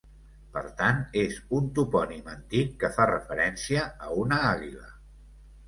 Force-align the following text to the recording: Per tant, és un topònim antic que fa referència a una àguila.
Per 0.53 0.61
tant, 0.79 1.03
és 1.23 1.37
un 1.57 1.67
topònim 1.81 2.33
antic 2.33 2.73
que 2.85 2.91
fa 2.97 3.07
referència 3.13 3.87
a 4.09 4.13
una 4.25 4.43
àguila. 4.51 4.91